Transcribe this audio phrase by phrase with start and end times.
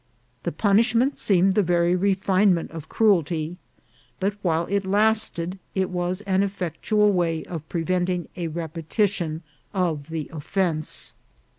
[0.41, 3.57] The punishment seemed the very refinement of cruelty,
[4.19, 9.43] but while it last ed it was an effectual way of preventing a repetition
[9.75, 11.13] of the offence.